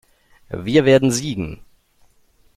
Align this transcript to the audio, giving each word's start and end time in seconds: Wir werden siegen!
Wir 0.49 0.85
werden 0.85 1.11
siegen! 1.11 1.61